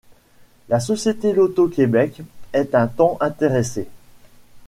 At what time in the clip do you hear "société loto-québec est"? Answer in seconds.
0.79-2.73